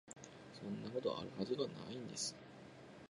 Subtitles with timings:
[0.59, 1.97] そんなこと、有る筈が無い